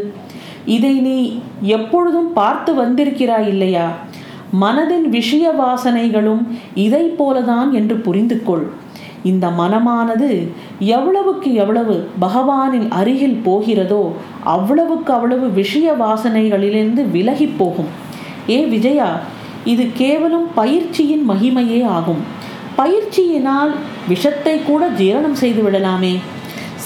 இதை 0.66 0.94
நீ 0.94 1.40
எப்பொழுதும் 1.62 2.32
பார்த்து 2.32 2.72
வந்திருக்கிறாய் 2.74 3.48
இல்லையா? 3.48 3.92
மனதின் 4.60 5.06
விஷய 5.08 5.52
வாசனைகளும் 5.60 6.42
இதை 6.74 7.14
போலதான் 7.18 7.70
என்று 7.70 7.96
புரிந்து 7.96 8.42
கொள் 8.42 8.66
இந்த 9.22 9.46
மனமானது 9.48 10.48
எவ்வளவுக்கு 10.78 11.54
எவ்வளவு 11.54 12.08
பகவானின் 12.20 12.90
அருகில் 12.90 13.40
போகிறதோ 13.44 14.12
அவ்வளவுக்கு 14.44 15.12
அவ்வளவு 15.12 15.46
விஷய 15.50 15.96
வாசனைகளிலிருந்து 16.00 17.10
விலகி 17.10 17.46
போகும். 17.46 17.90
ஏ 18.48 18.58
விஜயா 18.64 19.18
இது 19.64 19.86
கேவலம் 19.94 20.48
பயிற்சியின் 20.54 21.24
மகிமையே 21.30 21.86
ஆகும். 21.86 22.22
பயிற்சியினால் 22.78 23.72
விஷத்தை 24.08 24.60
கூட 24.66 24.88
ஜீரணம் 24.88 25.38
செய்து 25.42 25.62
விடலாமே. 25.62 26.14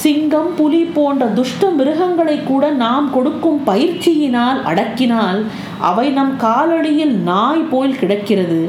சிங்கம் 0.03 0.51
புலி 0.59 0.81
போன்ற 0.97 1.23
துஷ்ட 1.39 1.71
மிருகங்களை 1.79 2.37
கூட 2.51 2.65
நாம் 2.83 3.07
கொடுக்கும் 3.17 3.61
பயிற்சியினால் 3.67 4.59
அடக்கினால் 4.71 5.41
அவை 5.89 6.07
நம் 6.19 6.35
காலடியில் 6.45 7.15
நாய் 7.31 7.65
போல் 7.73 7.97
கிடக்கிறது. 8.01 8.61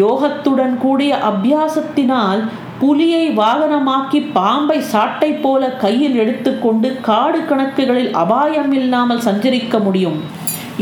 யோகத்துடன் 0.00 0.74
கூடிய 0.84 1.12
அபியாசத்தினால் 1.30 2.42
புலியை 2.82 3.24
வாகனமாக்கி 3.40 4.20
பாம்பை 4.36 4.78
சாட்டை 4.92 5.30
போல 5.44 5.62
கையில் 5.84 6.16
எடுத்துக்கொண்டு 6.22 6.90
காடு 7.08 7.40
கணக்குகளில் 7.50 8.12
அபாயம் 8.22 8.72
இல்லாமல் 8.80 9.24
சஞ்சரிக்க 9.26 9.78
முடியும். 9.86 10.20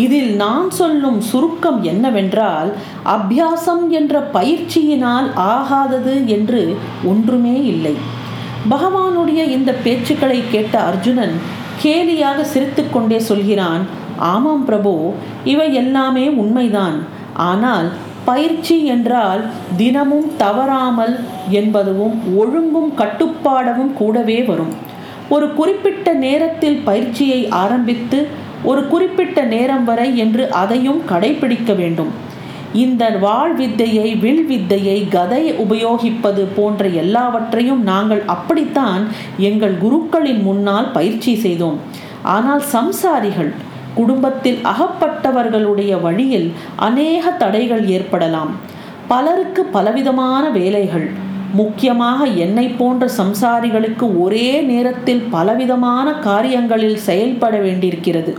இதில் 0.04 0.30
நான் 0.42 0.68
சொல்லும் 0.80 1.20
சுருக்கம் 1.30 1.80
என்னவென்றால் 1.92 2.70
அபியாசம் 3.16 3.84
என்ற 4.00 4.20
பயிற்சியினால் 4.36 5.28
ஆகாதது 5.54 6.14
என்று 6.36 6.62
ஒன்றுமே 7.12 7.56
இல்லை. 7.74 7.96
பகவானுடைய 8.70 9.40
இந்த 9.50 9.74
பேச்சுக்களை 9.84 10.42
கேட்ட 10.50 10.78
அர்ஜுனன் 10.78 11.34
கேலியாக 11.82 12.44
சிரித்துக்கொண்டே 12.52 13.16
சொல்கிறான் 13.16 13.82
ஆமாம் 14.16 14.64
பிரபு 14.64 15.14
இவை 15.44 15.74
எல்லாமே 15.74 16.28
உண்மைதான். 16.28 17.04
ஆனால் 17.34 17.88
பயிற்சி 18.24 18.84
என்றால் 18.84 19.44
தினமும் 19.76 20.32
தவறாமல் 20.36 21.20
என்பதுவும் 21.50 22.16
ஒழுங்கும் 22.36 22.92
கட்டுப்பாடவும் 22.96 23.92
கூடவே 23.92 24.42
வரும். 24.42 24.74
ஒரு 25.28 25.54
குறிப்பிட்ட 25.54 26.12
நேரத்தில் 26.12 26.78
பயிற்சியை 26.84 27.48
ஆரம்பித்து 27.48 28.26
ஒரு 28.62 28.88
குறிப்பிட்ட 28.88 29.42
நேரம் 29.42 29.84
வரை 29.84 30.18
என்று 30.18 30.50
அதையும் 30.50 31.02
கடைபிடிக்க 31.10 31.76
வேண்டும். 31.76 32.10
இந்த 32.72 33.10
வாழ் 33.10 33.54
வித்தையை 33.54 34.18
வில் 34.18 34.46
வித்தையை 34.46 35.08
கதை 35.08 35.52
உபயோகிப்பது 35.52 36.42
போன்ற 36.56 36.88
எல்லாவற்றையும் 36.88 37.82
நாங்கள் 37.82 38.22
அப்படித்தான் 38.26 39.08
எங்கள் 39.38 39.76
குருக்களின் 39.78 40.42
முன்னால் 40.42 40.92
பயிற்சி 40.92 41.36
செய்தோம். 41.36 41.78
ஆனால் 42.22 42.62
சம்சாரிகள் 42.72 43.52
குடும்பத்தில் 43.94 44.58
அகப்பட்டவர்களுடைய 44.64 46.00
வழியில் 46.00 46.52
அநேக 46.76 47.30
தடைகள் 47.30 47.86
ஏற்படலாம். 47.86 48.52
பலருக்கு 49.08 49.64
பலவிதமான 49.64 50.50
வேலைகள் 50.50 51.08
முக்கியமாக 51.54 52.26
என்னை 52.26 52.68
போன்ற 52.68 53.10
சம்சாரிகளுக்கு 53.16 54.18
ஒரே 54.20 54.60
நேரத்தில் 54.60 55.22
பலவிதமான 55.30 56.12
காரியங்களில் 56.12 56.96
செயல்பட 56.96 57.56
வேண்டியிருக்கிறது. 57.56 58.38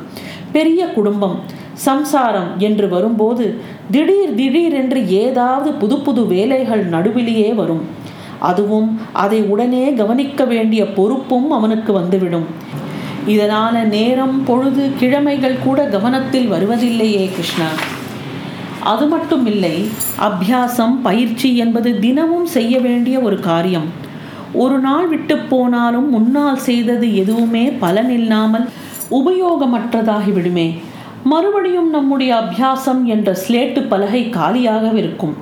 பெரிய 0.51 0.85
குடும்பம் 0.85 1.39
சம்சாரம் 1.87 2.49
என்று 2.67 2.85
வரும்போது 2.89 3.45
திடீர் 3.91 4.33
திடீர் 4.35 4.75
என்று 4.81 4.99
ஏதாவது 5.23 5.69
புது 5.81 5.97
புது 5.99 6.21
வேலைகள் 6.27 6.83
நடுவிலேயே 6.89 7.51
வரும். 7.55 7.83
அதுவும் 8.39 8.89
அதை 9.13 9.39
உடனே 9.53 9.85
கவனிக்க 9.93 10.45
வேண்டிய 10.45 10.81
பொறுப்பும் 10.97 11.47
அவனுக்கு 11.51 11.93
வந்துவிடும். 11.93 12.47
இதனால 13.27 13.75
நேரம் 13.95 14.43
பொழுது 14.43 14.83
கிழமைகள் 14.99 15.63
கூட 15.63 15.79
கவனத்தில் 15.85 16.51
வருவதில்லையே 16.51 17.23
கிருஷ்ணா. 17.31 17.69
அது 18.83 19.05
மட்டும் 19.07 19.45
இல்லை 19.45 19.75
அபியாசம் 20.27 20.95
பயிற்சி 21.03 21.49
என்பது 21.57 21.99
தினமும் 21.99 22.45
செய்ய 22.45 22.75
வேண்டிய 22.79 23.19
ஒரு 23.19 23.39
காரியம். 23.39 23.89
ஒரு 24.53 24.77
நாள் 24.79 25.07
விட்டு 25.07 25.35
போனாலும் 25.37 26.07
முன்னால் 26.09 26.63
செய்தது 26.67 27.07
எதுவுமே 27.15 27.65
பலனில்லாமல் 27.81 28.67
இல்லாமல் 29.11 30.33
விடுமே 30.33 30.67
மறுபடியும் 31.23 31.89
நம்முடைய 31.89 32.35
அபியாசம் 32.35 33.03
என்ற 33.03 33.37
ஸ்லேட்டு 33.47 33.87
பலகை 33.87 34.29
காலியாகவிருக்கும். 34.37 35.33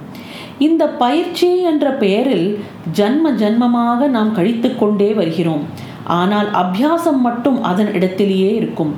இந்த 0.57 0.87
பயிற்சி 0.87 1.61
என்ற 1.61 1.91
பெயரில் 1.91 2.59
ஜன்ம 2.91 3.31
ஜன்மமாக 3.31 4.07
நாம் 4.07 4.33
கழித்து 4.33 4.75
கொண்டே 4.75 5.13
வருகிறோம். 5.13 5.63
ஆனால் 6.03 6.47
அபியாசம் 6.51 7.19
மட்டும் 7.19 7.63
அதன் 7.63 7.93
இடத்திலேயே 7.93 8.55
இருக்கும். 8.55 8.95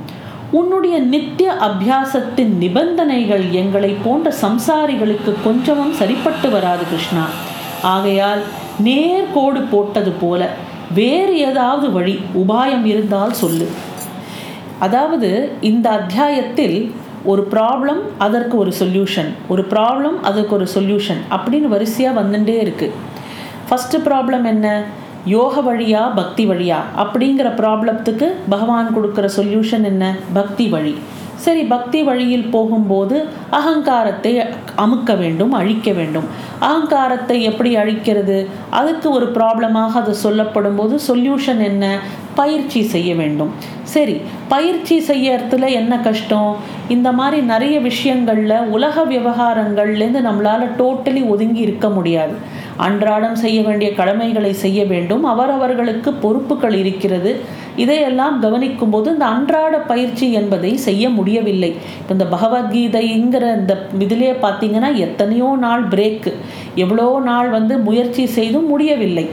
உன்னுடைய 0.52 1.00
நித்திய 1.00 1.56
அபியாசத்தின் 1.62 2.58
நிபந்தனைகள் 2.58 3.52
எங்களை 3.52 3.96
போன்ற 4.04 4.34
சம்சாரிகளுக்கு 4.42 5.34
கொஞ்சமும் 5.44 5.94
சரிப்பட்டு 5.94 6.50
வராது 6.50 6.84
கிருஷ்ணா. 6.90 7.26
ஆகையால் 7.82 8.42
நேர்கோடு 8.84 9.62
போட்டது 9.72 10.12
போல 10.12 10.50
வேறு 10.94 11.38
ஏதாவது 11.38 11.92
வழி 11.92 12.20
உபாயம் 12.38 12.86
இருந்தால் 12.86 13.34
சொல்லு. 13.34 13.68
அதாவது 14.80 15.30
இந்த 15.62 15.90
அத்தியாயத்தில் 15.90 16.78
ஒரு 17.26 17.48
ப்ராப்ளம் 17.52 18.02
அதற்கு 18.18 18.58
ஒரு 18.58 18.74
சொல்யூஷன் 18.80 19.30
ஒரு 19.48 19.64
ப்ராப்ளம் 19.74 20.18
அதற்கு 20.22 20.54
ஒரு 20.56 20.68
சொல்யூஷன் 20.76 21.22
அப்படின்னு 21.30 21.68
வரிசையாக 21.68 22.20
வந்துட்டே 22.22 22.56
இருக்குது 22.66 22.96
ஃபஸ்ட்டு 23.70 23.98
ப்ராப்ளம் 24.06 24.44
என்ன? 24.44 24.68
யோக 25.26 25.62
வழியா 25.62 26.02
பக்தி 26.16 26.44
வழியா? 26.48 26.78
அப்படிங்கிற 26.98 27.48
ப்ராப்ளத்துக்கு 27.56 28.28
பகவான் 28.50 28.96
கொடுக்குற 28.96 29.30
சொல்யூஷன் 29.38 29.84
என்ன? 29.84 30.16
பக்தி 30.34 30.68
வழி. 30.68 30.94
சரி 31.46 31.62
பக்தி 31.74 32.00
வழியில் 32.04 32.48
போகும்போது 32.54 33.18
அகங்காரத்தை 33.58 34.32
அமுக்க 34.78 35.18
வேண்டும் 35.18 35.54
அழிக்க 35.60 35.92
வேண்டும். 36.00 36.28
அகங்காரத்தை 36.60 37.38
எப்படி 37.50 37.72
அழிக்கிறது? 37.76 38.38
அதுக்கு 38.70 39.08
ஒரு 39.10 39.28
ப்ராப்ளமாக 39.36 39.94
அது 40.02 40.14
சொல்லப்படும் 40.26 40.76
போது 40.76 40.96
சொல்யூஷன் 41.08 41.62
என்ன? 41.64 41.86
பயிற்சி 42.36 42.82
செய்ய 42.94 43.10
வேண்டும். 43.16 43.52
சரி 43.94 44.16
பயிற்சி 44.48 44.96
செய்யறதுல 45.08 45.70
என்ன 45.80 45.94
கஷ்டம்? 46.00 46.52
இந்த 46.88 47.10
மாதிரி 47.12 47.40
நிறைய 47.54 47.76
விஷயங்களில் 47.80 48.56
உலக 48.76 49.04
விவகாரங்கள்லேருந்து 49.06 50.22
நம்மளால் 50.28 50.66
டோட்டலி 50.80 51.24
ஒதுங்கி 51.28 51.60
இருக்க 51.60 51.90
முடியாது. 51.90 52.36
அன்றாடம் 52.78 53.36
செய்ய 53.36 53.60
வேண்டிய 53.62 53.90
கடமைகளை 53.94 54.54
செய்ய 54.64 54.80
வேண்டும். 54.86 55.24
அவரவர்களுக்கு 55.24 56.10
பொறுப்புகள் 56.26 56.76
இருக்கிறது. 56.84 57.32
இதையெல்லாம் 57.84 58.36
கவனிக்கும் 58.46 58.94
போது 58.94 59.08
இந்த 59.16 59.26
அன்றாட 59.36 59.76
பயிற்சி 59.92 60.28
என்பதை 60.40 60.72
செய்ய 60.88 61.04
முடியவில்லை. 61.18 61.72
இந்த 62.14 62.26
பகவத்கீதைங்கிற 62.34 63.46
இந்த 63.60 63.74
இதிலே 64.06 64.32
பார்த்தீங்கன்னா 64.46 64.90
எத்தனையோ 65.06 65.50
நாள் 65.66 65.84
பிரேக்கு 65.94 66.34
எவ்வளோ 66.84 67.08
நாள் 67.30 67.50
வந்து 67.58 67.76
முயற்சி 67.88 68.24
செய்தும் 68.38 68.68
முடியவில்லை. 68.74 69.26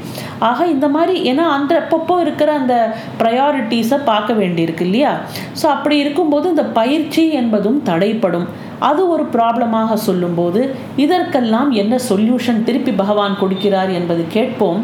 ஆக 0.51 0.67
இந்த 0.75 0.87
மாதிரி 0.97 1.17
ஏன்னா 1.31 1.47
அந்த 1.57 1.73
அப்பப்போ 1.83 2.15
இருக்கிற 2.25 2.51
அந்த 2.61 2.75
ப்ரையாரிட்டிஸை 3.23 3.99
பார்க்க 4.11 4.41
வேண்டியிருக்கு 4.41 4.87
இல்லையா? 4.89 5.13
ஸோ 5.61 5.67
அப்படி 5.75 5.97
இருக்கும்போது 6.05 6.47
இந்த 6.55 6.67
பயிற்சி 6.81 7.25
என்பதும் 7.43 7.81
தடைப்படும் 7.91 8.47
அது 8.89 9.03
ஒரு 9.15 9.25
ப்ராப்ளமாக 9.35 9.95
சொல்லும்போது 10.07 10.61
இதற்கெல்லாம் 11.05 11.71
என்ன 11.83 11.95
சொல்யூஷன் 12.09 12.65
திருப்பி 12.67 12.93
பகவான் 13.03 13.41
கொடுக்கிறார் 13.43 13.91
என்பது 13.99 14.23
கேட்போம். 14.37 14.81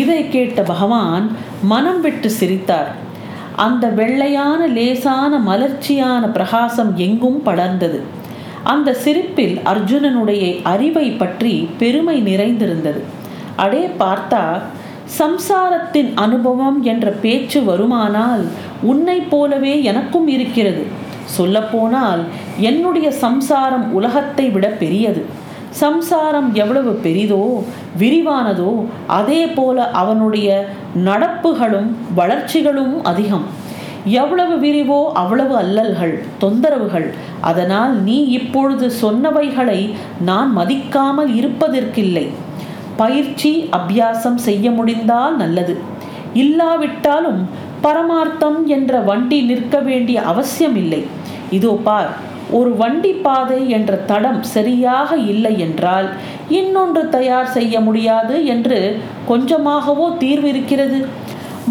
இதை 0.00 0.20
கேட்ட 0.34 0.60
பகவான் 0.70 1.24
மனம் 1.62 2.00
விட்டு 2.00 2.30
சிரித்தார். 2.30 2.90
அந்த 3.56 3.86
வெள்ளையான 3.88 4.66
லேசான 4.66 5.38
மலர்ச்சியான 5.38 6.28
பிரகாசம் 6.28 6.96
எங்கும் 6.96 7.42
படர்ந்தது. 7.46 8.00
அந்த 8.64 8.94
சிரிப்பில் 8.94 9.58
அர்ஜுனனுடைய 9.58 10.62
அறிவை 10.62 11.10
பற்றி 11.10 11.68
பெருமை 11.78 12.20
நிறைந்திருந்தது. 12.20 13.02
அடே 13.56 13.90
பார்த்தா 13.98 14.58
சம்சாரத்தின் 15.18 16.14
அனுபவம் 16.14 16.82
என்ற 16.82 17.10
பேச்சு 17.10 17.60
வருமானால் 17.60 18.44
உன்னை 18.82 19.20
போலவே 19.20 19.82
எனக்கும் 19.82 20.28
இருக்கிறது. 20.28 20.86
சொல்லப்போனால் 21.24 22.22
என்னுடைய 22.58 23.10
சம்சாரம் 23.10 23.92
உலகத்தை 23.92 24.50
விட 24.50 24.68
பெரியது. 24.68 25.40
சம்சாரம் 25.80 26.54
எவ்வளவு 26.54 26.92
பெரிதோ 27.04 27.64
விரிவானதோ 27.98 28.72
அதே 29.06 29.46
போல 29.46 29.90
அவனுடைய 29.90 30.48
நடப்புகளும் 31.04 31.90
வளர்ச்சிகளும் 32.14 33.02
அதிகம். 33.02 33.44
எவ்வளவு 34.04 34.54
விரிவோ 34.56 35.00
அவ்வளவு 35.12 35.56
அல்லல்கள் 35.56 36.14
தொந்தரவுகள். 36.40 37.08
அதனால் 37.40 37.92
நீ 38.02 38.24
இப்பொழுது 38.38 38.92
சொன்னவைகளை 39.02 39.80
நான் 40.20 40.50
மதிக்காமல் 40.56 41.30
இருப்பதற்கில்லை. 41.34 42.26
பயிற்சி 42.96 43.68
அபியாசம் 43.78 44.40
செய்ய 44.48 44.70
முடிந்தால் 44.70 45.36
நல்லது. 45.36 45.76
இல்லாவிட்டாலும் 46.32 47.48
பரமார்த்தம் 47.80 48.66
என்ற 48.66 49.00
வண்டி 49.00 49.40
நிற்க 49.42 49.78
வேண்டிய 49.78 50.22
அவசியம் 50.22 50.76
இல்லை 50.76 51.02
இதோ 51.50 51.78
பார் 51.84 52.12
ஒரு 52.58 52.70
வண்டி 52.80 53.12
பாதை 53.26 53.60
என்ற 53.76 53.92
தடம் 54.10 54.42
சரியாக 54.54 55.16
இல்லை 55.32 55.52
என்றால் 55.66 56.08
இன்னொன்று 56.58 57.02
தயார் 57.16 57.52
செய்ய 57.56 57.74
முடியாது 57.86 58.36
என்று 58.54 58.80
கொஞ்சமாகவோ 59.30 60.06
தீர்வு 60.22 60.48
இருக்கிறது 60.48 60.98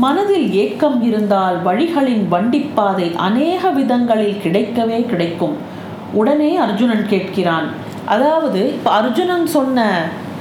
மனதில் 0.04 0.48
ஏக்கம் 0.64 0.98
இருந்தால் 1.10 1.58
வழிகளின் 1.68 2.26
வண்டிப்பாதை 2.34 3.08
அநேக 3.28 3.72
விதங்களில் 3.80 4.42
கிடைக்கவே 4.44 5.00
கிடைக்கும். 5.12 5.56
உடனே 6.20 6.52
அர்ஜுனன் 6.66 7.06
கேட்கிறான். 7.14 7.68
அதாவது 8.16 8.62
இப்போ 8.76 8.92
அர்ஜுனன் 8.92 9.48
சொன்ன 9.56 9.86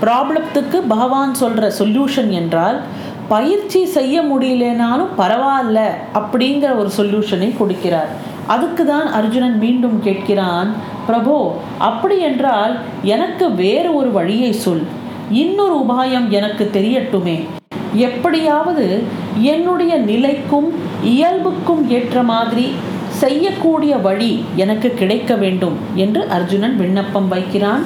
ப்ராப்ளத்துக்கு 0.04 0.78
பகவான் 0.94 1.34
சொல்கிற 1.34 1.66
சொல்யூஷன் 1.78 2.30
என்றால் 2.40 2.78
பயிற்சி 3.28 3.80
செய்ய 3.96 4.22
முடியலனாலும் 4.22 5.12
பரவாயில்ல 5.18 5.80
அப்படிங்கிற 6.20 6.70
ஒரு 6.80 6.90
சொல்யூஷனை 6.98 7.50
கொடுக்கிறார். 7.58 8.10
அதுக்கு 8.54 8.84
தான் 8.86 9.08
அர்ஜுனன் 9.18 9.56
மீண்டும் 9.62 9.98
கேட்கிறான் 10.04 10.68
பிரபோ 11.08 11.36
அப்படி 11.88 12.16
என்றால் 12.28 12.74
எனக்கு 13.14 13.46
வேறு 13.62 13.90
ஒரு 14.00 14.10
வழியை 14.18 14.52
சொல். 14.64 14.84
இன்னொரு 15.42 15.74
உபாயம் 15.82 16.28
எனக்கு 16.38 16.64
தெரியட்டுமே. 16.76 17.36
எப்படியாவது 18.08 18.86
என்னுடைய 19.54 19.92
நிலைக்கும் 20.10 20.68
இயல்புக்கும் 21.12 21.82
ஏற்ற 21.96 22.22
மாதிரி 22.32 22.66
செய்யக்கூடிய 23.22 23.92
வழி 24.06 24.32
எனக்கு 24.64 24.88
கிடைக்க 25.00 25.34
வேண்டும் 25.42 25.76
என்று 26.04 26.22
அர்ஜுனன் 26.36 26.76
விண்ணப்பம் 26.82 27.28
வைக்கிறான். 27.34 27.82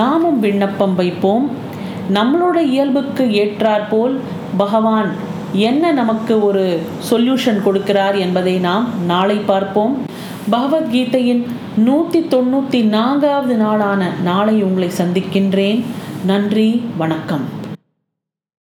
நாமும் 0.00 0.38
விண்ணப்பம் 0.40 0.94
வைப்போம். 1.00 1.44
நம்மளோட 2.16 2.58
இயல்புக்கு 2.74 3.24
ஏற்றாற்போல் 3.42 4.14
பகவான் 4.62 5.10
என்ன 5.52 5.92
நமக்கு 5.92 6.44
ஒரு 6.44 6.80
சொல்யூஷன் 7.10 7.60
கொடுக்கிறார் 7.64 8.18
என்பதை 8.18 8.58
நாம் 8.58 8.88
நாளை 9.06 9.36
பார்ப்போம். 9.36 9.98
பகவத்கீதையின் 10.50 11.46
நூற்றி 11.76 12.20
தொண்ணூற்றி 12.20 12.84
நான்காவது 12.84 13.54
நாளான 13.54 14.12
நாளை 14.22 14.62
உங்களை 14.62 14.90
சந்திக்கின்றேன். 14.98 15.84
நன்றி 16.26 16.82
வணக்கம். 16.96 17.60